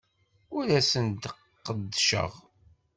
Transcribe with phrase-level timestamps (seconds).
[0.57, 2.31] Ur asent-d-qeddceɣ.